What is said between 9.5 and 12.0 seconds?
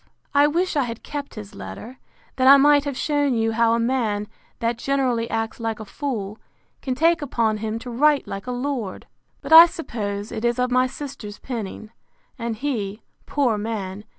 I suppose it is of my sister's penning,